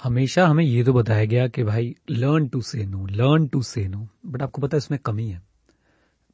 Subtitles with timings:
[0.00, 3.86] हमेशा हमें ये तो बताया गया कि भाई learn to say no learn to say
[3.88, 5.42] no but आपको पता है इसमें कमी है।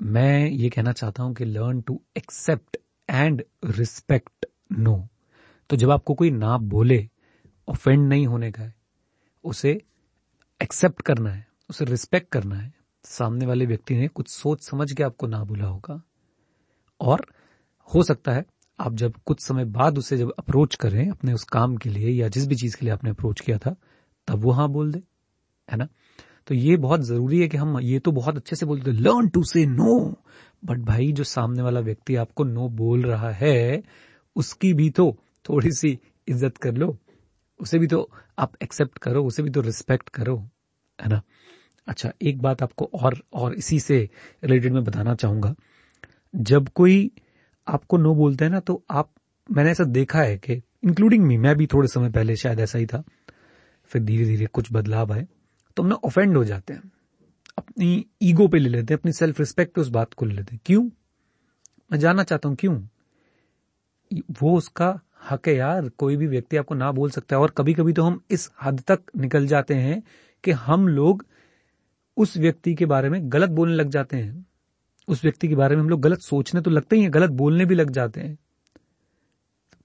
[0.00, 2.76] मैं ये कहना चाहता हूँ कि learn to accept
[3.08, 4.96] and respect no
[5.70, 7.08] तो जब आपको कोई ना बोले
[7.68, 8.74] ऑफेंड नहीं होने का है,
[9.44, 9.80] उसे
[10.60, 12.72] एक्सेप्ट करना है, उसे रिस्पेक्ट करना है,
[13.04, 16.00] सामने वाले व्यक्ति ने कुछ सोच समझ के आपको ना बोला होगा,
[17.00, 17.26] और
[17.90, 18.44] हो सकता है
[18.80, 22.28] आप जब कुछ समय बाद उसे जब अप्रोच करें अपने उस काम के लिए या
[22.28, 23.74] जिस भी चीज़ के लिए आपने अप्रोच किया था,
[24.28, 25.02] तब वो हाँ बोल दे,
[25.68, 25.88] है ना?
[26.46, 29.42] तो ये बहुत ज़रूरी है कि हम, ये तो बहुत अच्छे से बोलते learn to
[29.44, 30.14] say no
[30.64, 33.82] but भाई, जो सामने वाला व्यक्ति आपको नो बोल रहा है,
[34.36, 35.16] उसकी भी तो
[35.48, 36.96] थोड़ी सी इज़्ज़त कर लो।
[37.60, 40.36] उसे भी तो आप एक्सेप्ट करो, उसे भी तो रिस्पेक्ट करो,
[40.98, 41.22] है ना?
[41.88, 43.98] अच्छा एक बात आपको और और इसी से
[44.44, 45.54] रिलेटेड मैं बताना चाहूँगा।
[46.36, 47.10] जब कोई
[47.70, 49.10] आपको नो बोलते हैं ना तो आप,
[49.48, 50.52] मैंने ऐसा देखा है कि
[50.84, 53.02] इंक्लूडिंग मी मैं भी थोड़े समय पहले शायद ऐसा ही था,
[53.90, 55.26] फिर धीरे धीरे कुछ बदलाव आए
[55.76, 56.90] तो हम ना ऑफेंड हो जाते हैं।
[57.58, 60.54] अपनी ईगो पे ले लेते हैं, अपनी सेल्फ रिस्पेक्ट पे उस बात को ले लेते
[60.54, 60.82] हैं। क्यों?
[61.90, 62.80] मैं जानना चाहता हूँ, क्यों?
[64.42, 65.00] वो उसका
[65.30, 68.02] हक है यार, कोई भी व्यक्ति आपको ना बोल सकता है, और कभी कभी तो
[68.02, 70.02] हम इस हद तक निकल जाते हैं
[70.44, 71.24] कि हम लोग
[72.16, 74.46] उस व्यक्ति के बारे में गलत बोलने लग जाते हैं।
[75.10, 77.64] उस व्यक्ति के बारे में हम लोग गलत सोचने तो लगते ही हैं, गलत बोलने
[77.64, 78.36] भी लग जाते हैं।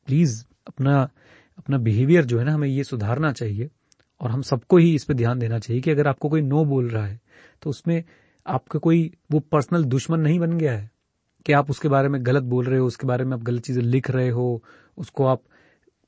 [0.08, 1.02] प्लीज़ अपना
[1.58, 3.70] अपना बिहेवियर जो है ना, हमें ये सुधारना चाहिए
[4.22, 6.90] और हम सबको ही इस पर ध्यान देना चाहिए कि अगर आपको कोई नो बोल
[6.90, 7.20] रहा है
[7.62, 8.04] तो उसमें
[8.46, 10.90] आपका कोई वो पर्सनल दुश्मन नहीं बन गया है
[11.46, 13.82] कि आप उसके बारे में गलत बोल रहे हो, उसके बारे में आप गलत चीज़ें
[13.84, 14.64] लिख रहे हो,
[14.98, 15.42] उसको आप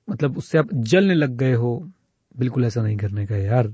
[0.07, 1.91] मतलब उससे आप जलने लग गए हो।
[2.35, 3.73] बिल्कुल ऐसा नहीं करने का यार।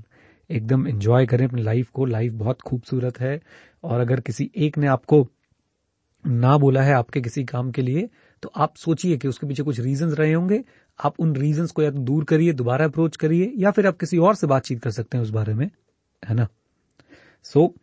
[0.50, 3.40] एकदम एंजॉय करें अपनी लाइफ को। लाइफ बहुत खूबसूरत है
[3.84, 5.22] और अगर किसी एक ने आपको
[6.24, 8.08] ना बोला है आपके किसी काम के लिए
[8.42, 10.62] तो आप सोचिए कि उसके पीछे कुछ रीजन रहे होंगे।
[10.98, 14.18] आप उन रीजन को या तो दूर करिए, दोबारा अप्रोच करिए, या फिर आप किसी
[14.18, 15.70] और से बातचीत कर सकते हैं उस बारे में,
[16.22, 16.46] है ना?
[17.44, 17.74] So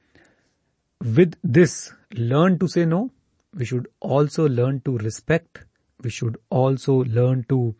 [1.01, 1.73] with this
[2.13, 3.09] learn to say no
[3.53, 5.63] we should also learn to respect
[5.99, 7.73] we should also learn to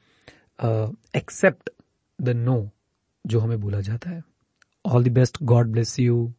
[1.15, 1.69] accept
[2.19, 2.69] the no
[3.25, 4.21] जो हमें बोला जाता है।
[4.85, 6.31] All the best God bless you